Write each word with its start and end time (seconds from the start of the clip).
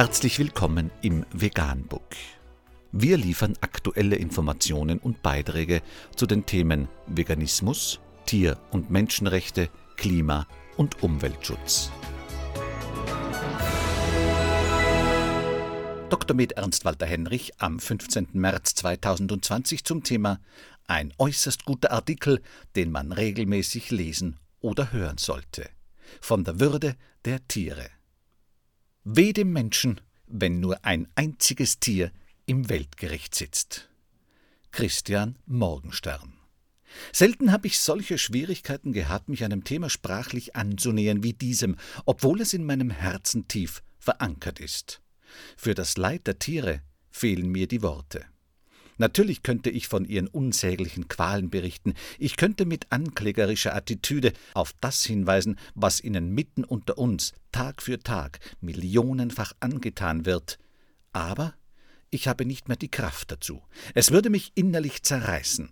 Herzlich 0.00 0.38
willkommen 0.38 0.90
im 1.02 1.26
Veganbook. 1.30 2.16
Wir 2.90 3.18
liefern 3.18 3.52
aktuelle 3.60 4.16
Informationen 4.16 4.98
und 4.98 5.20
Beiträge 5.20 5.82
zu 6.16 6.24
den 6.24 6.46
Themen 6.46 6.88
Veganismus, 7.06 8.00
Tier- 8.24 8.56
und 8.70 8.90
Menschenrechte, 8.90 9.68
Klima- 9.98 10.46
und 10.78 11.02
Umweltschutz. 11.02 11.90
Dr. 16.08 16.34
Med 16.34 16.52
Ernst 16.52 16.86
Walter 16.86 17.04
Henrich 17.04 17.60
am 17.60 17.78
15. 17.78 18.28
März 18.32 18.76
2020 18.76 19.84
zum 19.84 20.02
Thema 20.02 20.40
Ein 20.86 21.12
äußerst 21.18 21.66
guter 21.66 21.92
Artikel, 21.92 22.40
den 22.74 22.90
man 22.90 23.12
regelmäßig 23.12 23.90
lesen 23.90 24.38
oder 24.60 24.92
hören 24.92 25.18
sollte. 25.18 25.68
Von 26.22 26.44
der 26.44 26.58
Würde 26.58 26.96
der 27.26 27.46
Tiere. 27.48 27.99
Weh 29.04 29.32
dem 29.32 29.52
Menschen, 29.52 29.98
wenn 30.26 30.60
nur 30.60 30.84
ein 30.84 31.08
einziges 31.14 31.80
Tier 31.80 32.12
im 32.44 32.68
Weltgericht 32.68 33.34
sitzt. 33.34 33.88
Christian 34.72 35.38
Morgenstern. 35.46 36.34
Selten 37.10 37.50
habe 37.50 37.66
ich 37.66 37.78
solche 37.78 38.18
Schwierigkeiten 38.18 38.92
gehabt, 38.92 39.30
mich 39.30 39.42
einem 39.42 39.64
Thema 39.64 39.88
sprachlich 39.88 40.54
anzunähern 40.54 41.22
wie 41.22 41.32
diesem, 41.32 41.76
obwohl 42.04 42.42
es 42.42 42.52
in 42.52 42.66
meinem 42.66 42.90
Herzen 42.90 43.48
tief 43.48 43.82
verankert 43.98 44.60
ist. 44.60 45.00
Für 45.56 45.74
das 45.74 45.96
Leid 45.96 46.26
der 46.26 46.38
Tiere 46.38 46.82
fehlen 47.10 47.48
mir 47.48 47.68
die 47.68 47.80
Worte. 47.80 48.26
Natürlich 49.00 49.42
könnte 49.42 49.70
ich 49.70 49.88
von 49.88 50.04
ihren 50.04 50.28
unsäglichen 50.28 51.08
Qualen 51.08 51.48
berichten, 51.48 51.94
ich 52.18 52.36
könnte 52.36 52.66
mit 52.66 52.92
anklägerischer 52.92 53.74
Attitüde 53.74 54.34
auf 54.52 54.74
das 54.78 55.02
hinweisen, 55.04 55.58
was 55.74 56.04
ihnen 56.04 56.34
mitten 56.34 56.64
unter 56.64 56.98
uns 56.98 57.32
Tag 57.50 57.80
für 57.80 57.98
Tag 57.98 58.40
millionenfach 58.60 59.54
angetan 59.58 60.26
wird, 60.26 60.58
aber 61.14 61.54
ich 62.10 62.28
habe 62.28 62.44
nicht 62.44 62.68
mehr 62.68 62.76
die 62.76 62.90
Kraft 62.90 63.32
dazu. 63.32 63.62
Es 63.94 64.10
würde 64.10 64.28
mich 64.28 64.52
innerlich 64.54 65.02
zerreißen. 65.02 65.70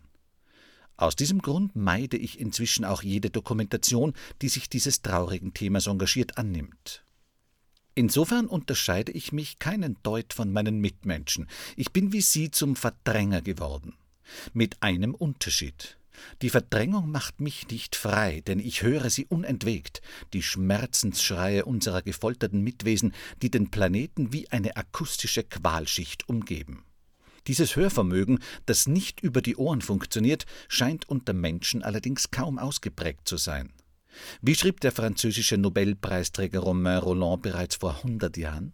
Aus 0.97 1.15
diesem 1.15 1.42
Grund 1.42 1.77
meide 1.77 2.17
ich 2.17 2.41
inzwischen 2.41 2.87
auch 2.87 3.03
jede 3.03 3.29
Dokumentation, 3.29 4.15
die 4.41 4.48
sich 4.48 4.70
dieses 4.70 5.03
traurigen 5.03 5.53
Themas 5.53 5.87
engagiert 5.87 6.39
annimmt. 6.39 7.05
Insofern 7.99 8.47
unterscheide 8.47 9.11
ich 9.11 9.33
mich 9.33 9.59
keinen 9.59 9.97
Deut 10.05 10.33
von 10.33 10.53
meinen 10.53 10.79
Mitmenschen. 10.79 11.49
Ich 11.75 11.91
bin 11.91 12.13
wie 12.13 12.21
sie 12.21 12.53
zum 12.53 12.77
Verdränger 12.77 13.43
geworden. 13.43 13.95
Mit 14.53 14.81
einem 14.85 15.17
Unterschied. 15.17 15.99
Die 16.41 16.49
Verdrängung 16.49 17.11
macht 17.11 17.41
mich 17.41 17.67
nicht 17.71 17.97
frei, 17.97 18.41
denn 18.47 18.61
ich 18.61 18.83
höre 18.83 19.11
sie 19.11 19.27
unentwegt, 19.27 20.01
die 20.33 20.45
Schmerzensschreie 20.45 21.65
unserer 21.65 22.03
gefolterten 22.03 22.63
Mitwesen, 22.63 23.15
die 23.43 23.51
den 23.51 23.69
Planeten 23.73 24.33
wie 24.33 24.49
eine 24.49 24.77
akustische 24.77 25.43
Qualschicht 25.43 26.29
umgeben. 26.29 26.85
Dieses 27.49 27.75
Hörvermögen, 27.75 28.39
das 28.67 28.87
nicht 28.87 29.25
über 29.25 29.43
die 29.43 29.57
Ohren 29.57 29.81
funktioniert, 29.81 30.47
scheint 30.69 31.09
unter 31.09 31.33
Menschen 31.33 31.83
allerdings 31.83 32.31
kaum 32.31 32.61
ausgeprägt 32.61 33.27
zu 33.27 33.39
sein. 33.39 33.73
Wie 34.41 34.55
schrieb 34.55 34.81
der 34.81 34.92
französische 34.92 35.59
Nobelpreisträger 35.59 36.61
Romain 36.61 36.98
Roland 36.98 37.42
bereits 37.42 37.77
vor 37.77 38.03
hundert 38.03 38.37
Jahren? 38.37 38.73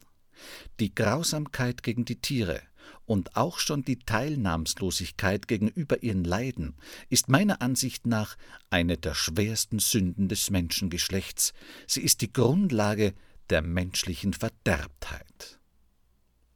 Die 0.81 0.95
Grausamkeit 0.95 1.83
gegen 1.83 2.05
die 2.05 2.21
Tiere 2.21 2.61
und 3.07 3.37
auch 3.37 3.59
schon 3.59 3.83
die 3.83 3.99
Teilnahmslosigkeit 3.99 5.49
gegenüber 5.49 6.03
ihren 6.03 6.25
Leiden 6.25 6.75
ist 7.09 7.29
meiner 7.29 7.63
Ansicht 7.63 8.07
nach 8.07 8.37
eine 8.71 8.97
der 8.97 9.15
schwersten 9.15 9.79
Sünden 9.79 10.29
des 10.29 10.51
Menschengeschlechts. 10.51 11.53
Sie 11.87 12.03
ist 12.03 12.21
die 12.21 12.33
Grundlage 12.33 13.15
der 13.51 13.63
menschlichen 13.63 14.33
Verderbtheit. 14.33 15.61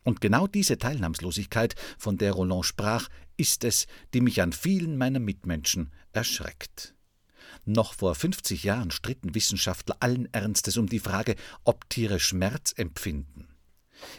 Und 0.04 0.22
genau 0.22 0.46
diese 0.46 0.78
Teilnahmslosigkeit, 0.78 1.74
von 1.98 2.16
der 2.16 2.32
Roland 2.32 2.64
sprach, 2.64 3.08
ist 3.36 3.62
es, 3.64 3.86
die 4.14 4.22
mich 4.22 4.40
an 4.40 4.52
vielen 4.52 4.96
meiner 4.96 5.20
Mitmenschen 5.20 5.92
erschreckt. 6.12 6.94
Noch 7.68 7.92
vor 7.92 8.14
50 8.14 8.64
Jahren 8.64 8.90
stritten 8.90 9.34
Wissenschaftler 9.34 9.98
allen 10.00 10.32
Ernstes 10.32 10.78
um 10.78 10.88
die 10.88 11.00
Frage, 11.00 11.36
ob 11.64 11.86
Tiere 11.90 12.18
Schmerz 12.18 12.72
empfinden. 12.74 13.46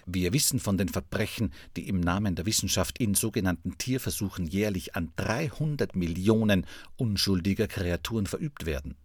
Wir 0.06 0.34
wissen 0.34 0.60
von 0.60 0.78
den 0.78 0.88
Verbrechen, 0.88 1.52
die 1.76 1.88
im 1.88 2.00
Namen 2.00 2.36
der 2.36 2.46
Wissenschaft 2.46 3.00
in 3.00 3.16
sogenannten 3.16 3.80
Tierversuchen 3.80 4.46
jährlich 4.46 4.96
an 4.96 5.14
300 5.16 5.96
Millionen 5.96 6.68
unschuldiger 6.96 7.68
Kreaturen 7.68 8.28
verübt 8.28 8.68
werden. 8.68 8.96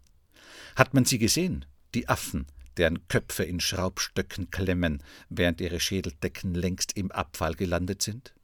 Hat 0.76 0.92
man 0.92 1.06
sie 1.06 1.16
gesehen, 1.16 1.64
die 1.94 2.10
Affen, 2.10 2.44
deren 2.76 3.08
Köpfe 3.08 3.44
in 3.44 3.60
Schraubstöcken 3.60 4.50
klemmen, 4.50 5.02
während 5.30 5.62
ihre 5.62 5.80
Schädeldecken 5.80 6.54
längst 6.54 6.98
im 6.98 7.10
Abfall 7.12 7.54
gelandet 7.54 8.02
sind? 8.02 8.34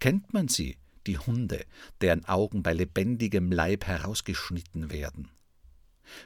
Kennt 0.00 0.34
man 0.34 0.48
sie, 0.48 0.76
die 1.06 1.18
Hunde, 1.18 1.64
deren 2.00 2.24
Augen 2.24 2.62
bei 2.62 2.72
lebendigem 2.72 3.52
Leib 3.52 3.86
herausgeschnitten 3.86 4.90
werden. 4.90 5.30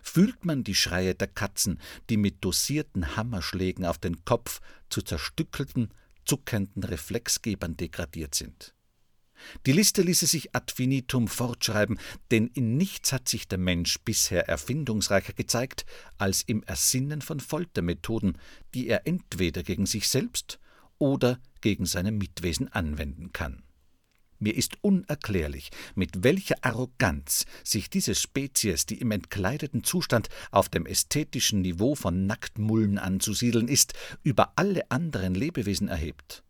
Fühlt 0.03 0.45
man 0.45 0.65
die 0.65 0.75
Schreie 0.75 1.15
der 1.15 1.29
Katzen, 1.29 1.79
die 2.09 2.17
mit 2.17 2.45
dosierten 2.45 3.17
Hammerschlägen 3.17 3.85
auf 3.85 3.99
den 3.99 4.25
Kopf 4.25 4.61
zu 4.89 5.03
zerstückelten, 5.03 5.93
zuckenden 6.25 6.85
Reflexgebern 6.85 7.77
degradiert 7.77 8.35
sind. 8.35 8.75
Die 9.67 9.73
Liste 9.73 10.03
ließe 10.03 10.27
sich 10.27 10.55
ad 10.55 10.73
finitum 10.73 11.29
fortschreiben, 11.29 11.99
denn 12.31 12.47
in 12.49 12.77
nichts 12.77 13.13
hat 13.13 13.29
sich 13.29 13.49
der 13.49 13.59
Mensch 13.59 13.99
bisher 14.01 14.49
erfindungsreicher 14.49 15.33
gezeigt 15.33 15.85
als 16.19 16.43
im 16.43 16.63
Ersinnen 16.63 17.21
von 17.21 17.41
Foltermethoden, 17.41 18.39
die 18.75 18.89
er 18.89 19.07
entweder 19.07 19.63
gegen 19.63 19.87
sich 19.87 20.09
selbst 20.09 20.59
oder 20.99 21.41
gegen 21.61 21.85
seine 21.85 22.13
Mitwesen 22.13 22.73
anwenden 22.73 23.33
kann. 23.33 23.63
Mir 24.45 24.55
ist 24.55 24.77
unerklärlich, 24.83 25.71
mit 25.95 26.23
welcher 26.23 26.57
Arroganz 26.61 27.47
sich 27.65 27.89
diese 27.89 28.15
Spezies, 28.15 28.85
die 28.85 28.99
im 29.01 29.11
entkleideten 29.11 29.85
Zustand 29.85 30.29
auf 30.51 30.69
dem 30.69 30.85
ästhetischen 30.85 31.63
Niveau 31.63 31.95
von 31.95 32.27
Nacktmullen 32.27 32.99
anzusiedeln 32.99 33.69
ist, 33.69 33.95
über 34.23 34.53
alle 34.57 34.91
anderen 34.91 35.35
Lebewesen 35.35 35.89
erhebt. 35.89 36.45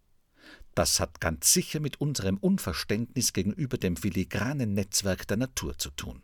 Das 0.75 0.99
hat 0.99 1.21
ganz 1.21 1.53
sicher 1.53 1.79
mit 1.79 2.01
unserem 2.01 2.37
Unverständnis 2.39 3.33
gegenüber 3.33 3.79
dem 3.79 3.97
filigranen 3.97 4.75
Netzwerk 4.75 5.29
der 5.29 5.37
Natur 5.37 5.79
zu 5.79 5.91
tun. 5.91 6.21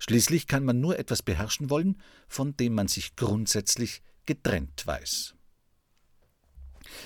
Schließlich 0.00 0.48
kann 0.48 0.64
man 0.64 0.80
nur 0.80 0.98
etwas 0.98 1.22
beherrschen 1.22 1.70
wollen, 1.70 2.02
von 2.26 2.56
dem 2.56 2.74
man 2.74 2.88
sich 2.88 3.14
grundsätzlich 3.14 4.02
getrennt 4.26 4.84
weiß. 4.84 5.36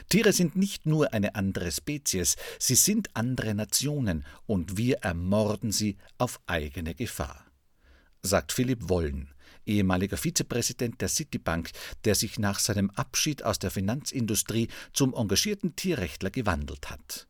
Tiere 0.08 0.32
sind 0.32 0.56
nicht 0.56 0.86
nur 0.86 1.12
eine 1.12 1.34
andere 1.34 1.70
Spezies, 1.70 2.36
sie 2.58 2.74
sind 2.74 3.08
andere 3.14 3.54
Nationen, 3.54 4.24
und 4.46 4.76
wir 4.76 4.98
ermorden 4.98 5.72
sie 5.72 5.96
auf 6.18 6.40
eigene 6.46 6.94
Gefahr, 6.94 7.44
sagt 8.22 8.52
Philipp 8.52 8.88
Wollen, 8.88 9.34
ehemaliger 9.66 10.16
Vizepräsident 10.16 11.00
der 11.00 11.08
Citibank, 11.08 11.70
der 12.04 12.14
sich 12.14 12.38
nach 12.38 12.58
seinem 12.58 12.90
Abschied 12.90 13.42
aus 13.42 13.58
der 13.58 13.70
Finanzindustrie 13.70 14.68
zum 14.92 15.14
engagierten 15.14 15.76
Tierrechtler 15.76 16.30
gewandelt 16.30 16.90
hat. 16.90 17.26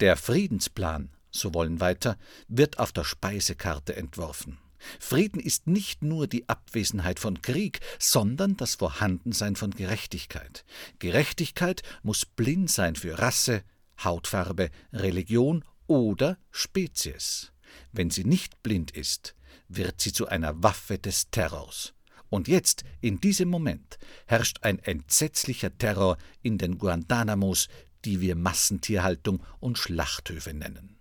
Der 0.00 0.16
Friedensplan, 0.16 1.10
so 1.30 1.54
wollen 1.54 1.80
weiter, 1.80 2.18
wird 2.48 2.78
auf 2.78 2.92
der 2.92 3.04
Speisekarte 3.04 3.96
entworfen. 3.96 4.58
Frieden 4.98 5.40
ist 5.40 5.66
nicht 5.66 6.02
nur 6.02 6.26
die 6.26 6.48
Abwesenheit 6.48 7.18
von 7.18 7.42
Krieg, 7.42 7.80
sondern 7.98 8.56
das 8.56 8.74
Vorhandensein 8.76 9.56
von 9.56 9.70
Gerechtigkeit. 9.70 10.64
Gerechtigkeit 10.98 11.82
muss 12.02 12.24
blind 12.24 12.70
sein 12.70 12.96
für 12.96 13.18
Rasse, 13.18 13.62
Hautfarbe, 14.02 14.70
Religion 14.92 15.64
oder 15.86 16.38
Spezies. 16.50 17.52
Wenn 17.92 18.10
sie 18.10 18.24
nicht 18.24 18.62
blind 18.62 18.90
ist, 18.90 19.34
wird 19.68 20.00
sie 20.00 20.12
zu 20.12 20.28
einer 20.28 20.62
Waffe 20.62 20.98
des 20.98 21.30
Terrors. 21.30 21.94
Und 22.28 22.48
jetzt, 22.48 22.84
in 23.00 23.20
diesem 23.20 23.50
Moment, 23.50 23.98
herrscht 24.26 24.58
ein 24.62 24.78
entsetzlicher 24.78 25.76
Terror 25.76 26.16
in 26.40 26.56
den 26.56 26.78
Guantanamos, 26.78 27.68
die 28.04 28.20
wir 28.20 28.36
Massentierhaltung 28.36 29.42
und 29.60 29.78
Schlachthöfe 29.78 30.54
nennen. 30.54 30.96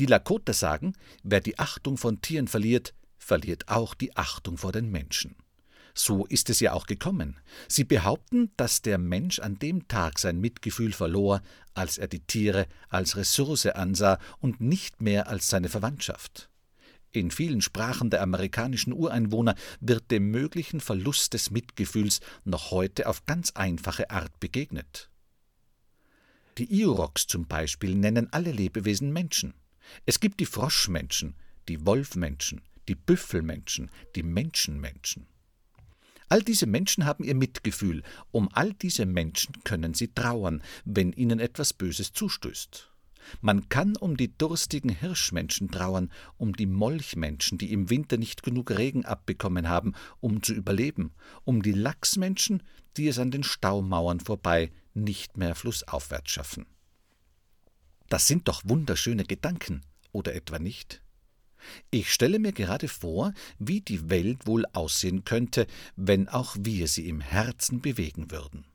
Die 0.00 0.06
Lakota 0.06 0.54
sagen, 0.54 0.94
wer 1.22 1.42
die 1.42 1.58
Achtung 1.58 1.98
von 1.98 2.22
Tieren 2.22 2.48
verliert, 2.48 2.94
verliert 3.18 3.68
auch 3.68 3.92
die 3.92 4.16
Achtung 4.16 4.56
vor 4.56 4.72
den 4.72 4.90
Menschen. 4.90 5.36
So 5.92 6.24
ist 6.24 6.48
es 6.48 6.58
ja 6.60 6.72
auch 6.72 6.86
gekommen. 6.86 7.38
Sie 7.68 7.84
behaupten, 7.84 8.50
dass 8.56 8.80
der 8.80 8.96
Mensch 8.96 9.40
an 9.40 9.58
dem 9.58 9.88
Tag 9.88 10.18
sein 10.18 10.40
Mitgefühl 10.40 10.94
verlor, 10.94 11.42
als 11.74 11.98
er 11.98 12.08
die 12.08 12.20
Tiere 12.20 12.66
als 12.88 13.18
Ressource 13.18 13.66
ansah 13.66 14.18
und 14.38 14.58
nicht 14.62 15.02
mehr 15.02 15.28
als 15.28 15.50
seine 15.50 15.68
Verwandtschaft. 15.68 16.48
In 17.12 17.30
vielen 17.30 17.60
Sprachen 17.60 18.08
der 18.08 18.22
amerikanischen 18.22 18.94
Ureinwohner 18.94 19.54
wird 19.80 20.10
dem 20.10 20.30
möglichen 20.30 20.80
Verlust 20.80 21.34
des 21.34 21.50
Mitgefühls 21.50 22.20
noch 22.44 22.70
heute 22.70 23.06
auf 23.06 23.26
ganz 23.26 23.50
einfache 23.50 24.08
Art 24.08 24.40
begegnet. 24.40 25.10
Die 26.56 26.80
Iuroks 26.80 27.26
zum 27.26 27.46
Beispiel 27.46 27.94
nennen 27.96 28.32
alle 28.32 28.50
Lebewesen 28.50 29.12
Menschen. 29.12 29.52
Es 30.06 30.20
gibt 30.20 30.40
die 30.40 30.46
Froschmenschen, 30.46 31.34
die 31.68 31.84
Wolfmenschen, 31.86 32.62
die 32.88 32.94
Büffelmenschen, 32.94 33.90
die 34.16 34.22
Menschenmenschen. 34.22 35.26
All 36.28 36.42
diese 36.42 36.66
Menschen 36.66 37.06
haben 37.06 37.24
ihr 37.24 37.34
Mitgefühl, 37.34 38.02
um 38.30 38.48
all 38.52 38.72
diese 38.72 39.04
Menschen 39.04 39.52
können 39.64 39.94
sie 39.94 40.14
trauern, 40.14 40.62
wenn 40.84 41.12
ihnen 41.12 41.40
etwas 41.40 41.72
Böses 41.72 42.12
zustößt. 42.12 42.88
Man 43.40 43.68
kann 43.68 43.96
um 43.96 44.16
die 44.16 44.36
durstigen 44.36 44.90
Hirschmenschen 44.90 45.70
trauern, 45.70 46.10
um 46.36 46.54
die 46.54 46.66
Molchmenschen, 46.66 47.58
die 47.58 47.72
im 47.72 47.90
Winter 47.90 48.16
nicht 48.16 48.42
genug 48.42 48.70
Regen 48.70 49.04
abbekommen 49.04 49.68
haben, 49.68 49.94
um 50.20 50.42
zu 50.42 50.54
überleben, 50.54 51.12
um 51.44 51.62
die 51.62 51.72
Lachsmenschen, 51.72 52.62
die 52.96 53.08
es 53.08 53.18
an 53.18 53.30
den 53.30 53.42
Staumauern 53.42 54.20
vorbei 54.20 54.70
nicht 54.94 55.36
mehr 55.36 55.54
flussaufwärts 55.54 56.30
schaffen. 56.30 56.66
Das 58.10 58.26
sind 58.26 58.46
doch 58.48 58.60
wunderschöne 58.66 59.24
Gedanken, 59.24 59.80
oder 60.12 60.34
etwa 60.34 60.58
nicht? 60.58 61.00
Ich 61.90 62.12
stelle 62.12 62.38
mir 62.38 62.52
gerade 62.52 62.88
vor, 62.88 63.32
wie 63.58 63.80
die 63.80 64.10
Welt 64.10 64.46
wohl 64.46 64.66
aussehen 64.74 65.24
könnte, 65.24 65.66
wenn 65.96 66.28
auch 66.28 66.56
wir 66.60 66.88
sie 66.88 67.08
im 67.08 67.22
Herzen 67.22 67.80
bewegen 67.80 68.30
würden 68.30 68.66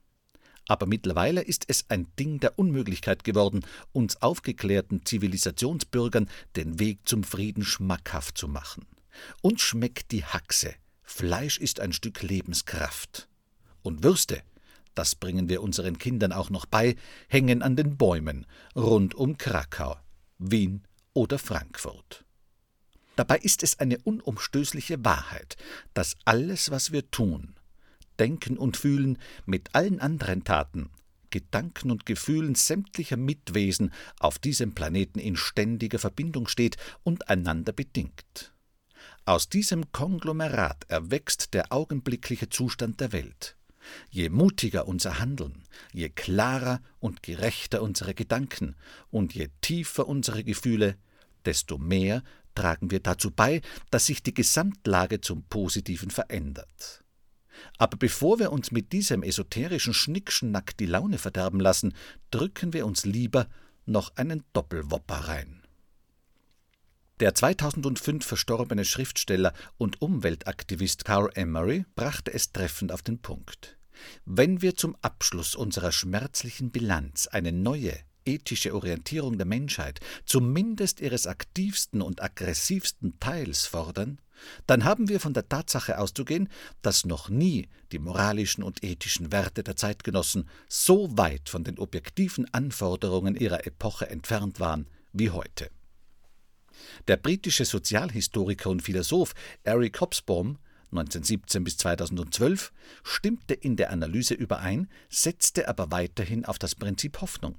aber 0.68 0.86
mittlerweile 0.86 1.42
ist 1.42 1.66
es 1.68 1.86
ein 1.90 2.08
Ding 2.18 2.40
der 2.40 2.58
Unmöglichkeit 2.58 3.24
geworden, 3.24 3.66
uns 3.92 4.22
aufgeklärten 4.22 5.06
Zivilisationsbürgern 5.06 6.30
den 6.56 6.80
Weg 6.80 7.00
zum 7.06 7.24
Frieden 7.24 7.64
schmackhaft 7.64 8.38
zu 8.38 8.48
machen. 8.48 8.86
Uns 9.42 9.62
schmeckt 9.62 10.12
die 10.12 10.26
Haxe, 10.26 10.74
Fleisch 11.04 11.60
ist 11.60 11.80
ein 11.80 11.94
Stück 11.94 12.24
Lebenskraft. 12.24 13.30
Und 13.84 14.04
Würste, 14.04 14.42
das 14.96 15.16
bringen 15.16 15.50
wir 15.50 15.62
unseren 15.62 15.98
Kindern 15.98 16.32
auch 16.32 16.50
noch 16.50 16.66
bei, 16.66 16.96
hängen 17.28 17.62
an 17.62 17.76
den 17.76 17.98
Bäumen 17.98 18.46
rund 18.76 19.14
um 19.14 19.38
Krakau, 19.38 19.98
Wien 20.38 20.84
oder 21.14 21.38
Frankfurt. 21.38 22.26
Dabei 23.16 23.38
ist 23.38 23.64
es 23.64 23.80
eine 23.80 23.98
unumstößliche 24.00 25.04
Wahrheit, 25.06 25.56
dass 25.94 26.18
alles, 26.26 26.72
was 26.72 26.92
wir 26.92 27.10
tun, 27.12 27.56
Denken 28.20 28.58
und 28.58 28.78
Fühlen 28.78 29.18
mit 29.46 29.74
allen 29.74 30.00
anderen 30.00 30.44
Taten, 30.44 30.90
Gedanken 31.30 31.92
und 31.92 32.06
Gefühlen 32.06 32.56
sämtlicher 32.56 33.18
Mitwesen 33.18 33.92
auf 34.20 34.40
diesem 34.40 34.74
Planeten 34.74 35.20
in 35.20 35.36
ständiger 35.36 36.00
Verbindung 36.00 36.48
steht 36.48 36.78
und 37.04 37.30
einander 37.30 37.74
bedingt. 37.74 38.54
Aus 39.26 39.50
diesem 39.50 39.92
Konglomerat 39.92 40.86
erwächst 40.88 41.54
der 41.54 41.72
augenblickliche 41.72 42.50
Zustand 42.50 43.02
der 43.02 43.12
Welt. 43.12 43.58
Je 44.10 44.30
mutiger 44.30 44.88
unser 44.88 45.20
Handeln, 45.20 45.64
je 45.94 46.10
klarer 46.10 46.82
und 47.00 47.24
gerechter 47.24 47.82
unsere 47.82 48.14
Gedanken 48.14 48.76
und 49.10 49.34
je 49.34 49.50
tiefer 49.62 50.08
unsere 50.08 50.44
Gefühle, 50.44 50.98
desto 51.46 51.78
mehr 51.78 52.24
tragen 52.56 52.92
wir 52.92 53.00
dazu 53.00 53.32
bei, 53.32 53.62
dass 53.92 54.06
sich 54.06 54.24
die 54.24 54.34
Gesamtlage 54.34 55.22
zum 55.22 55.44
Positiven 55.44 56.10
verändert. 56.10 57.04
Aber 57.78 57.98
bevor 57.98 58.40
wir 58.40 58.52
uns 58.52 58.72
mit 58.72 58.92
diesem 58.92 59.24
esoterischen 59.24 59.94
Schnickschnack 59.94 60.76
die 60.78 60.86
Laune 60.86 61.18
verderben 61.18 61.60
lassen, 61.60 61.94
drücken 62.32 62.74
wir 62.74 62.86
uns 62.86 63.06
lieber 63.06 63.48
noch 63.86 64.16
einen 64.16 64.44
Doppelwopper 64.54 65.28
rein. 65.28 65.65
Der 67.22 67.34
2005 67.34 68.26
verstorbene 68.26 68.84
Schriftsteller 68.84 69.54
und 69.78 70.02
Umweltaktivist 70.02 71.06
Carl 71.06 71.30
Emery 71.36 71.86
brachte 71.96 72.34
es 72.34 72.52
treffend 72.52 72.92
auf 72.92 73.04
den 73.04 73.20
Punkt. 73.20 73.78
Wenn 74.26 74.62
wir 74.62 74.76
zum 74.76 74.98
Abschluss 75.02 75.56
unserer 75.56 75.94
schmerzlichen 75.94 76.72
Bilanz 76.72 77.28
eine 77.28 77.54
neue, 77.54 77.98
ethische 78.26 78.76
Orientierung 78.76 79.38
der 79.38 79.46
Menschheit, 79.46 80.02
zumindest 80.26 81.00
ihres 81.00 81.26
aktivsten 81.26 82.02
und 82.02 82.22
aggressivsten 82.22 83.18
Teils 83.22 83.66
fordern, 83.66 84.20
dann 84.68 84.84
haben 84.84 85.08
wir 85.08 85.22
von 85.22 85.34
der 85.34 85.48
Tatsache 85.48 85.98
auszugehen, 86.00 86.50
dass 86.82 87.06
noch 87.06 87.30
nie 87.30 87.70
die 87.94 88.00
moralischen 88.00 88.62
und 88.62 88.84
ethischen 88.84 89.32
Werte 89.32 89.64
der 89.64 89.78
Zeitgenossen 89.78 90.50
so 90.68 91.18
weit 91.18 91.48
von 91.48 91.64
den 91.64 91.80
objektiven 91.80 92.54
Anforderungen 92.54 93.38
ihrer 93.38 93.66
Epoche 93.66 94.10
entfernt 94.10 94.60
waren 94.60 94.88
wie 95.14 95.30
heute. 95.30 95.70
Der 97.08 97.18
britische 97.18 97.66
Sozialhistoriker 97.66 98.70
und 98.70 98.82
Philosoph 98.82 99.34
Eric 99.64 100.00
Hobsbawm 100.02 100.58
1917 100.92 101.64
bis 101.64 101.78
2012 101.78 102.72
stimmte 103.04 103.54
in 103.54 103.76
der 103.76 103.92
Analyse 103.92 104.34
überein, 104.34 104.88
setzte 105.10 105.68
aber 105.68 105.92
weiterhin 105.92 106.46
auf 106.46 106.58
das 106.58 106.76
Prinzip 106.76 107.22
Hoffnung. 107.22 107.56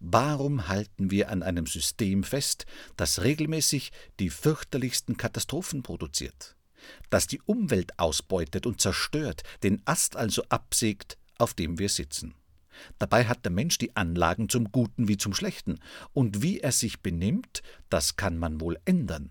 Warum 0.00 0.68
halten 0.68 1.10
wir 1.10 1.28
an 1.30 1.42
einem 1.42 1.66
System 1.66 2.22
fest, 2.22 2.66
das 2.96 3.22
regelmäßig 3.22 3.90
die 4.20 4.30
fürchterlichsten 4.30 5.16
Katastrophen 5.16 5.82
produziert, 5.82 6.56
das 7.10 7.26
die 7.26 7.40
Umwelt 7.42 7.98
ausbeutet 7.98 8.64
und 8.64 8.80
zerstört, 8.80 9.42
den 9.62 9.82
Ast 9.84 10.16
also 10.16 10.44
absägt, 10.48 11.18
auf 11.36 11.52
dem 11.52 11.78
wir 11.78 11.88
sitzen? 11.88 12.34
Dabei 12.98 13.26
hat 13.26 13.44
der 13.44 13.52
Mensch 13.52 13.78
die 13.78 13.96
Anlagen 13.96 14.48
zum 14.48 14.70
Guten 14.72 15.08
wie 15.08 15.16
zum 15.16 15.34
Schlechten, 15.34 15.78
und 16.12 16.42
wie 16.42 16.60
er 16.60 16.72
sich 16.72 17.00
benimmt, 17.00 17.62
das 17.88 18.16
kann 18.16 18.38
man 18.38 18.60
wohl 18.60 18.78
ändern. 18.84 19.30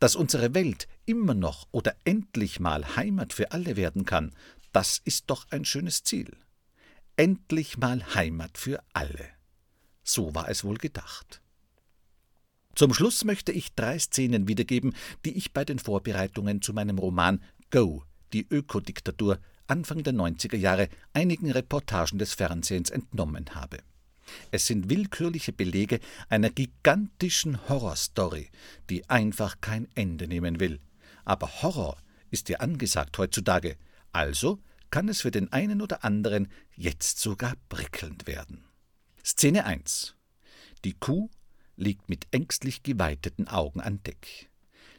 Dass 0.00 0.16
unsere 0.16 0.54
Welt 0.54 0.88
immer 1.06 1.34
noch 1.34 1.68
oder 1.70 1.94
endlich 2.04 2.60
mal 2.60 2.96
Heimat 2.96 3.32
für 3.32 3.52
alle 3.52 3.76
werden 3.76 4.04
kann, 4.04 4.32
das 4.72 5.00
ist 5.04 5.24
doch 5.28 5.46
ein 5.50 5.64
schönes 5.64 6.02
Ziel. 6.02 6.36
Endlich 7.16 7.78
mal 7.78 8.14
Heimat 8.14 8.58
für 8.58 8.82
alle. 8.92 9.28
So 10.02 10.34
war 10.34 10.48
es 10.48 10.64
wohl 10.64 10.78
gedacht. 10.78 11.42
Zum 12.74 12.94
Schluss 12.94 13.24
möchte 13.24 13.50
ich 13.50 13.74
drei 13.74 13.98
Szenen 13.98 14.46
wiedergeben, 14.46 14.94
die 15.24 15.36
ich 15.36 15.52
bei 15.52 15.64
den 15.64 15.80
Vorbereitungen 15.80 16.62
zu 16.62 16.72
meinem 16.72 16.98
Roman 16.98 17.42
Go, 17.70 18.04
die 18.32 18.46
Ökodiktatur, 18.48 19.40
Anfang 19.68 20.02
der 20.02 20.14
90er 20.14 20.56
Jahre 20.56 20.88
einigen 21.12 21.50
Reportagen 21.50 22.18
des 22.18 22.34
Fernsehens 22.34 22.90
entnommen 22.90 23.54
habe. 23.54 23.78
Es 24.50 24.66
sind 24.66 24.90
willkürliche 24.90 25.52
Belege 25.52 26.00
einer 26.28 26.50
gigantischen 26.50 27.68
Horrorstory, 27.68 28.50
die 28.90 29.08
einfach 29.08 29.60
kein 29.60 29.88
Ende 29.94 30.26
nehmen 30.28 30.60
will. 30.60 30.80
Aber 31.24 31.62
Horror 31.62 31.98
ist 32.30 32.48
ja 32.48 32.58
angesagt 32.58 33.16
heutzutage, 33.18 33.76
also 34.12 34.58
kann 34.90 35.08
es 35.08 35.20
für 35.20 35.30
den 35.30 35.52
einen 35.52 35.82
oder 35.82 36.04
anderen 36.04 36.48
jetzt 36.74 37.20
sogar 37.20 37.54
prickelnd 37.68 38.26
werden. 38.26 38.64
Szene 39.24 39.64
1 39.66 40.14
Die 40.84 40.94
Kuh 40.94 41.28
liegt 41.76 42.08
mit 42.08 42.26
ängstlich 42.30 42.82
geweiteten 42.82 43.48
Augen 43.48 43.80
an 43.80 44.02
Deck. 44.02 44.48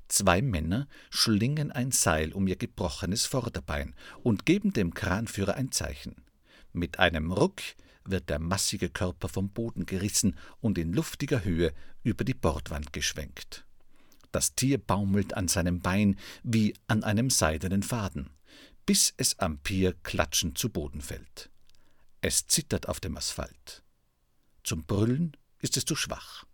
Zwei 0.09 0.41
Männer 0.41 0.87
schlingen 1.11 1.71
ein 1.71 1.91
Seil 1.91 2.33
um 2.33 2.47
ihr 2.47 2.55
gebrochenes 2.55 3.25
Vorderbein 3.25 3.95
und 4.23 4.45
geben 4.45 4.73
dem 4.73 4.93
Kranführer 4.93 5.53
ein 5.53 5.71
Zeichen. 5.71 6.15
Mit 6.73 6.99
einem 6.99 7.31
Ruck 7.31 7.61
wird 8.03 8.29
der 8.29 8.39
massige 8.39 8.89
Körper 8.89 9.29
vom 9.29 9.49
Boden 9.49 9.85
gerissen 9.85 10.35
und 10.61 10.79
in 10.79 10.93
luftiger 10.93 11.43
Höhe 11.43 11.73
über 12.03 12.23
die 12.23 12.33
Bordwand 12.33 12.91
geschwenkt. 12.91 13.65
Das 14.31 14.55
Tier 14.55 14.79
baumelt 14.79 15.35
an 15.35 15.47
seinem 15.47 15.79
Bein 15.79 16.17
wie 16.43 16.73
an 16.87 17.03
einem 17.03 17.29
seidenen 17.29 17.83
Faden, 17.83 18.31
bis 18.87 19.13
es 19.17 19.37
am 19.37 19.59
Pier 19.59 19.93
klatschend 20.03 20.57
zu 20.57 20.69
Boden 20.69 21.01
fällt. 21.01 21.51
Es 22.21 22.47
zittert 22.47 22.87
auf 22.87 22.99
dem 22.99 23.15
Asphalt. 23.15 23.83
Zum 24.63 24.83
Brüllen 24.83 25.37
ist 25.59 25.77
es 25.77 25.85
zu 25.85 25.95
schwach. 25.95 26.45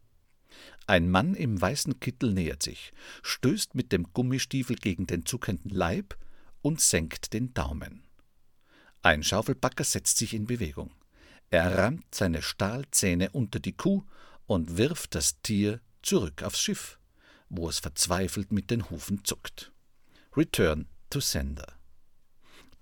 Ein 0.88 1.10
Mann 1.10 1.34
im 1.34 1.60
weißen 1.60 2.00
Kittel 2.00 2.34
nähert 2.34 2.62
sich, 2.62 2.94
stößt 3.24 3.74
mit 3.74 3.92
dem 3.92 4.14
Gummistiefel 4.14 4.76
gegen 4.76 5.08
den 5.08 5.26
zuckenden 5.26 5.72
Leib 5.72 6.16
und 6.62 6.80
senkt 6.80 7.34
den 7.34 7.54
Daumen. 7.54 8.04
Ein 9.02 9.24
Schaufelbacker 9.24 9.84
setzt 9.84 10.18
sich 10.18 10.34
in 10.34 10.46
Bewegung. 10.46 10.92
Er 11.50 11.78
rammt 11.78 12.14
seine 12.14 12.42
Stahlzähne 12.42 13.32
unter 13.32 13.60
die 13.60 13.74
Kuh 13.74 14.04
und 14.46 14.78
wirft 14.78 15.16
das 15.16 15.42
Tier 15.42 15.80
zurück 16.02 16.44
aufs 16.44 16.60
Schiff, 16.60 17.00
wo 17.50 17.70
es 17.70 17.80
verzweifelt 17.80 18.52
mit 18.52 18.70
den 18.72 18.90
Hufen 18.90 19.24
zuckt. 19.24 19.72
Return 20.36 20.88
to 21.10 21.20
Sender. 21.20 21.68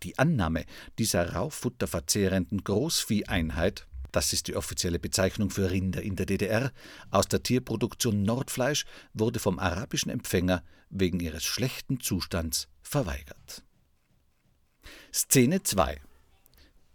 Die 0.04 0.18
Annahme 0.18 0.66
dieser 0.98 1.34
rauffutterverzehrenden 1.34 2.64
Großvieheinheit 2.64 3.88
das 4.14 4.32
ist 4.32 4.48
die 4.48 4.56
offizielle 4.56 5.00
Bezeichnung 5.00 5.50
für 5.50 5.72
Rinder 5.72 6.02
in 6.02 6.16
der 6.16 6.28
DDR, 6.28 6.72
aus 7.10 7.28
der 7.28 7.42
Tierproduktion 7.42 8.22
Nordfleisch 8.22 8.86
wurde 9.14 9.40
vom 9.40 9.58
arabischen 9.58 10.12
Empfänger 10.12 10.64
wegen 10.90 11.20
ihres 11.20 11.44
schlechten 11.44 12.00
Zustands 12.00 12.68
verweigert. 12.84 13.64
Szene 15.12 15.64
2 15.64 16.00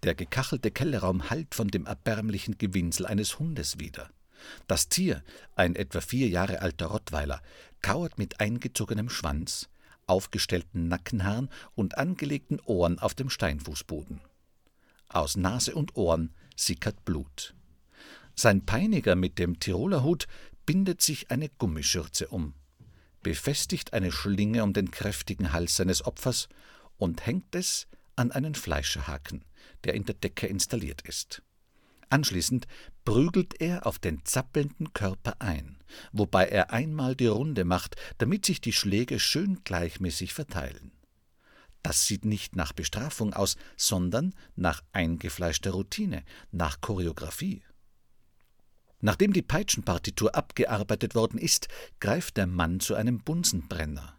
Der 0.05 0.15
gekachelte 0.15 0.71
Kellerraum 0.71 1.29
hallt 1.29 1.57
von 1.57 1.69
dem 1.69 1.87
erbärmlichen 1.87 2.57
Gewinsel 2.57 3.05
eines 3.05 3.41
Hundes 3.41 3.81
wieder. 3.81 4.11
Das 4.69 4.89
Tier, 4.89 5.25
ein 5.57 5.75
etwa 5.75 6.01
vier 6.01 6.29
Jahre 6.29 6.63
alter 6.63 6.87
Rottweiler, 6.87 7.43
kauert 7.83 8.17
mit 8.17 8.39
eingezogenem 8.39 9.11
Schwanz, 9.11 9.69
aufgestellten 10.07 10.87
Nackenhaaren 10.87 11.51
und 11.75 11.99
angelegten 11.99 12.61
Ohren 12.61 13.01
auf 13.01 13.15
dem 13.15 13.29
Steinfußboden. 13.29 14.21
Aus 15.09 15.37
Nase 15.37 15.75
und 15.75 15.97
Ohren 15.97 16.33
sickert 16.59 17.05
Blut. 17.05 17.55
Sein 18.35 18.65
Peiniger 18.65 19.17
mit 19.17 19.39
dem 19.39 19.59
Tiroler 19.59 20.03
Hut 20.03 20.27
bindet 20.67 21.01
sich 21.01 21.31
eine 21.31 21.49
Gummischürze 21.49 22.29
um, 22.29 22.55
befestigt 23.23 23.93
eine 23.93 24.13
Schlinge 24.13 24.63
um 24.63 24.73
den 24.73 24.91
kräftigen 24.91 25.53
Hals 25.53 25.77
seines 25.77 26.05
Opfers 26.05 26.49
und 26.99 27.27
hängt 27.27 27.55
es 27.55 27.87
an 28.17 28.33
einen 28.33 28.55
Fleischerhaken, 28.55 29.45
der 29.85 29.95
in 29.95 30.05
der 30.05 30.15
Decke 30.15 30.47
installiert 30.47 31.03
ist. 31.03 31.43
Anschließend 32.11 32.67
prügelt 33.05 33.61
er 33.61 33.87
auf 33.87 33.99
den 33.99 34.25
zappelnden 34.25 34.93
Körper 34.93 35.37
ein, 35.41 35.79
wobei 36.13 36.47
er 36.47 36.73
einmal 36.73 37.15
die 37.15 37.27
Runde 37.27 37.65
macht, 37.65 37.97
damit 38.19 38.47
sich 38.47 38.61
die 38.61 38.73
Schläge 38.73 39.21
schön 39.21 39.63
gleichmäßig 39.65 40.33
verteilen. 40.33 40.93
Das 41.83 42.07
sieht 42.07 42.25
nicht 42.25 42.57
nach 42.57 42.73
Bestrafung 42.73 43.33
aus, 43.33 43.57
sondern 43.77 44.35
nach 44.57 44.83
eingefleischter 44.93 45.71
Routine, 45.71 46.25
nach 46.51 46.81
Choreografie. 46.81 47.63
Nachdem 49.01 49.33
die 49.33 49.43
Peitschenpartitur 49.43 50.35
abgearbeitet 50.35 51.15
worden 51.15 51.39
ist, 51.39 51.69
greift 52.01 52.37
der 52.37 52.47
Mann 52.49 52.81
zu 52.81 52.95
einem 52.95 53.21
Bunsenbrenner, 53.21 54.19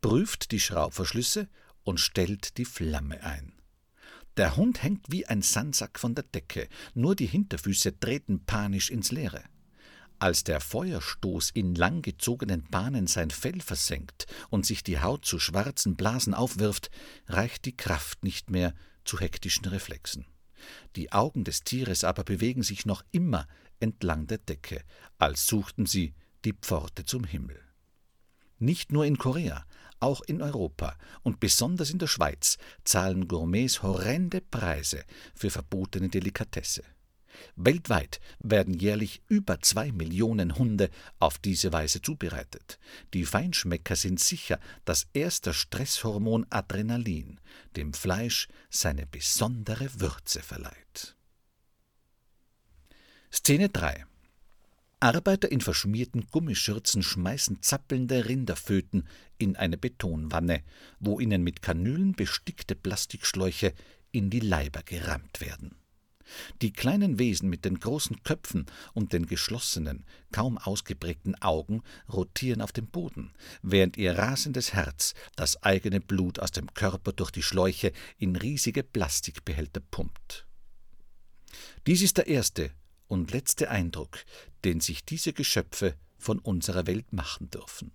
prüft 0.00 0.52
die 0.52 0.60
Schraubverschlüsse 0.60 1.48
und 1.82 1.98
stellt 1.98 2.56
die 2.58 2.64
Flamme 2.64 3.22
ein. 3.24 3.52
Der 4.36 4.56
Hund 4.56 4.82
hängt 4.82 5.10
wie 5.10 5.26
ein 5.26 5.42
Sandsack 5.42 5.98
von 5.98 6.14
der 6.14 6.24
Decke, 6.24 6.68
nur 6.94 7.16
die 7.16 7.26
Hinterfüße 7.26 7.98
treten 7.98 8.44
panisch 8.44 8.90
ins 8.90 9.10
Leere. 9.10 9.42
Als 10.18 10.44
der 10.44 10.60
Feuerstoß 10.60 11.50
in 11.50 11.74
langgezogenen 11.74 12.64
Bahnen 12.70 13.06
sein 13.06 13.30
Fell 13.30 13.60
versenkt 13.60 14.26
und 14.48 14.64
sich 14.64 14.82
die 14.82 15.00
Haut 15.00 15.26
zu 15.26 15.38
schwarzen 15.38 15.96
Blasen 15.96 16.32
aufwirft, 16.32 16.90
reicht 17.28 17.66
die 17.66 17.76
Kraft 17.76 18.24
nicht 18.24 18.50
mehr 18.50 18.74
zu 19.04 19.20
hektischen 19.20 19.66
Reflexen. 19.66 20.26
Die 20.96 21.12
Augen 21.12 21.44
des 21.44 21.64
Tieres 21.64 22.02
aber 22.02 22.24
bewegen 22.24 22.62
sich 22.62 22.86
noch 22.86 23.04
immer 23.12 23.46
entlang 23.78 24.26
der 24.26 24.38
Decke, 24.38 24.82
als 25.18 25.46
suchten 25.46 25.84
sie 25.84 26.14
die 26.46 26.54
Pforte 26.54 27.04
zum 27.04 27.24
Himmel. 27.24 27.60
Nicht 28.58 28.92
nur 28.92 29.04
in 29.04 29.18
Korea, 29.18 29.66
auch 30.00 30.22
in 30.22 30.40
Europa 30.40 30.96
und 31.22 31.40
besonders 31.40 31.90
in 31.90 31.98
der 31.98 32.06
Schweiz 32.06 32.56
zahlen 32.84 33.28
Gourmets 33.28 33.82
horrende 33.82 34.40
Preise 34.40 35.04
für 35.34 35.50
verbotene 35.50 36.08
Delikatesse. 36.08 36.82
Weltweit 37.56 38.20
werden 38.38 38.74
jährlich 38.74 39.22
über 39.28 39.60
zwei 39.60 39.92
Millionen 39.92 40.56
Hunde 40.56 40.90
auf 41.18 41.38
diese 41.38 41.72
Weise 41.72 42.02
zubereitet. 42.02 42.78
Die 43.14 43.24
Feinschmecker 43.24 43.96
sind 43.96 44.20
sicher, 44.20 44.60
dass 44.84 45.08
erst 45.12 45.46
das 45.46 45.56
Stresshormon 45.56 46.46
Adrenalin 46.50 47.40
dem 47.76 47.92
Fleisch 47.92 48.48
seine 48.70 49.06
besondere 49.06 50.00
Würze 50.00 50.40
verleiht. 50.42 51.16
Szene 53.32 53.68
3 53.68 54.06
Arbeiter 54.98 55.52
in 55.52 55.60
verschmierten 55.60 56.26
Gummischürzen 56.30 57.02
schmeißen 57.02 57.60
zappelnde 57.60 58.24
Rinderföten 58.24 59.06
in 59.36 59.54
eine 59.54 59.76
Betonwanne, 59.76 60.62
wo 61.00 61.20
ihnen 61.20 61.42
mit 61.42 61.60
Kanülen 61.60 62.12
bestickte 62.12 62.74
Plastikschläuche 62.74 63.74
in 64.10 64.30
die 64.30 64.40
Leiber 64.40 64.82
gerammt 64.82 65.42
werden. 65.42 65.76
Die 66.62 66.72
kleinen 66.72 67.18
Wesen 67.18 67.48
mit 67.48 67.64
den 67.64 67.78
großen 67.78 68.22
Köpfen 68.22 68.66
und 68.94 69.12
den 69.12 69.26
geschlossenen, 69.26 70.04
kaum 70.32 70.58
ausgeprägten 70.58 71.40
Augen 71.42 71.82
rotieren 72.12 72.62
auf 72.62 72.72
dem 72.72 72.88
Boden, 72.88 73.32
während 73.62 73.96
ihr 73.96 74.18
rasendes 74.18 74.72
Herz 74.72 75.14
das 75.36 75.62
eigene 75.62 76.00
Blut 76.00 76.38
aus 76.38 76.50
dem 76.50 76.72
Körper 76.74 77.12
durch 77.12 77.30
die 77.30 77.42
Schläuche 77.42 77.92
in 78.18 78.36
riesige 78.36 78.82
Plastikbehälter 78.82 79.80
pumpt. 79.90 80.46
Dies 81.86 82.02
ist 82.02 82.16
der 82.16 82.26
erste 82.26 82.70
und 83.06 83.30
letzte 83.30 83.70
Eindruck, 83.70 84.18
den 84.64 84.80
sich 84.80 85.04
diese 85.04 85.32
Geschöpfe 85.32 85.94
von 86.18 86.38
unserer 86.38 86.86
Welt 86.86 87.12
machen 87.12 87.50
dürfen. 87.50 87.92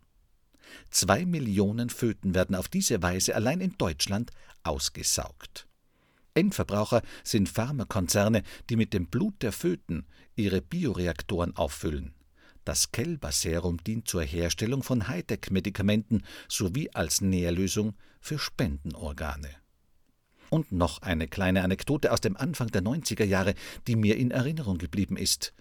Zwei 0.90 1.26
Millionen 1.26 1.90
Föten 1.90 2.34
werden 2.34 2.56
auf 2.56 2.70
diese 2.70 3.02
Weise 3.02 3.36
allein 3.36 3.60
in 3.60 3.78
Deutschland 3.78 4.32
ausgesaugt. 4.64 5.68
Endverbraucher 6.34 7.02
sind 7.24 7.50
Pharmakonzerne, 7.50 8.44
die 8.70 8.76
mit 8.76 8.94
dem 8.94 9.08
Blut 9.08 9.42
der 9.42 9.52
Föten 9.52 10.06
ihre 10.36 10.62
Bioreaktoren 10.62 11.56
auffüllen. 11.56 12.14
Das 12.64 12.92
Kälberserum 12.92 13.84
dient 13.84 14.08
zur 14.08 14.22
Herstellung 14.22 14.84
von 14.84 15.08
Hightech-Medikamenten 15.08 16.24
sowie 16.48 16.90
als 16.94 17.22
Nährlösung 17.22 17.96
für 18.20 18.38
Spendenorgane. 18.38 19.50
Und 20.50 20.72
noch 20.72 21.02
eine 21.02 21.28
kleine 21.28 21.64
Anekdote 21.64 22.12
aus 22.12 22.22
dem 22.22 22.38
Anfang 22.38 22.68
der 22.68 22.84
90er 22.84 23.24
Jahre, 23.24 23.56
die 23.88 23.96
mir 23.96 24.18
in 24.18 24.32
Erinnerung 24.32 24.78
geblieben 24.78 25.18
ist. 25.18 25.54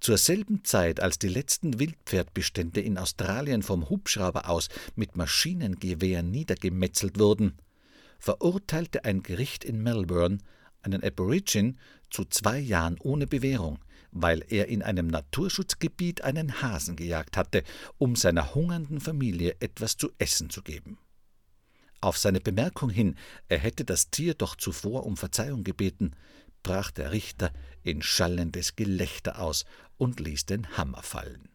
Zur 0.00 0.16
selben 0.16 0.64
Zeit, 0.64 1.00
als 1.00 1.18
die 1.18 1.28
letzten 1.28 1.80
Wildpferdbestände 1.80 2.80
in 2.80 2.98
Australien 2.98 3.62
vom 3.62 3.90
Hubschrauber 3.90 4.48
aus 4.48 4.68
mit 4.94 5.16
Maschinengewehren 5.16 6.30
niedergemetzelt 6.30 7.18
wurden, 7.18 7.58
verurteilte 8.18 9.04
ein 9.04 9.22
Gericht 9.22 9.64
in 9.64 9.82
Melbourne 9.82 10.38
einen 10.82 11.02
Aborigin 11.02 11.78
zu 12.10 12.24
zwei 12.24 12.58
Jahren 12.58 12.96
ohne 13.00 13.26
Bewährung, 13.26 13.78
weil 14.10 14.44
er 14.48 14.68
in 14.68 14.82
einem 14.82 15.06
Naturschutzgebiet 15.08 16.22
einen 16.22 16.62
Hasen 16.62 16.96
gejagt 16.96 17.36
hatte, 17.36 17.62
um 17.98 18.16
seiner 18.16 18.54
hungernden 18.54 19.00
Familie 19.00 19.56
etwas 19.60 19.96
zu 19.96 20.10
essen 20.18 20.50
zu 20.50 20.62
geben. 20.62 20.98
Auf 22.00 22.16
seine 22.16 22.40
Bemerkung 22.40 22.90
hin, 22.90 23.16
er 23.48 23.58
hätte 23.58 23.84
das 23.84 24.10
Tier 24.10 24.34
doch 24.34 24.56
zuvor 24.56 25.04
um 25.04 25.16
Verzeihung 25.16 25.64
gebeten, 25.64 26.12
brach 26.62 26.90
der 26.90 27.12
Richter 27.12 27.52
in 27.82 28.02
schallendes 28.02 28.76
Gelächter 28.76 29.40
aus 29.40 29.64
und 29.96 30.20
ließ 30.20 30.46
den 30.46 30.76
Hammer 30.76 31.02
fallen. 31.02 31.48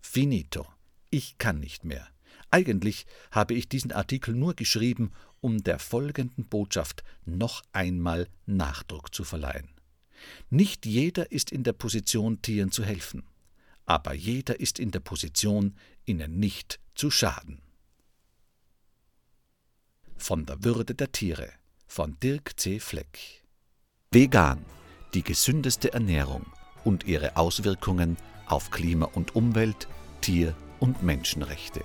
Finito. 0.00 0.66
Ich 1.10 1.38
kann 1.38 1.58
nicht 1.58 1.84
mehr. 1.84 2.06
Eigentlich 2.50 3.06
habe 3.30 3.54
ich 3.54 3.68
diesen 3.68 3.92
Artikel 3.92 4.34
nur 4.34 4.54
geschrieben, 4.54 5.12
um 5.40 5.62
der 5.62 5.78
folgenden 5.78 6.44
Botschaft 6.46 7.04
noch 7.24 7.62
einmal 7.72 8.28
Nachdruck 8.46 9.14
zu 9.14 9.24
verleihen. 9.24 9.68
Nicht 10.50 10.84
jeder 10.84 11.30
ist 11.32 11.50
in 11.50 11.62
der 11.62 11.72
Position, 11.72 12.42
Tieren 12.42 12.72
zu 12.72 12.84
helfen, 12.84 13.24
aber 13.86 14.12
jeder 14.14 14.60
ist 14.60 14.78
in 14.78 14.90
der 14.90 15.00
Position, 15.00 15.76
ihnen 16.04 16.38
nicht 16.38 16.80
zu 16.94 17.10
schaden. 17.10 17.62
Von 20.16 20.44
der 20.44 20.62
Würde 20.64 20.94
der 20.94 21.12
Tiere 21.12 21.50
von 21.86 22.16
Dirk 22.20 22.60
C. 22.60 22.78
Fleck. 22.78 23.42
Vegan, 24.12 24.64
die 25.14 25.22
gesündeste 25.22 25.92
Ernährung 25.92 26.46
und 26.84 27.04
ihre 27.04 27.36
Auswirkungen 27.36 28.16
auf 28.46 28.70
Klima 28.70 29.06
und 29.06 29.34
Umwelt, 29.34 29.88
Tier- 30.20 30.54
und 30.78 31.02
Menschenrechte. 31.02 31.84